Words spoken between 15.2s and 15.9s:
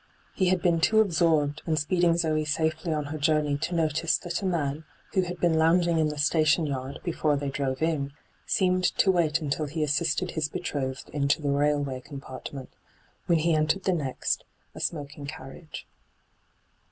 carriage.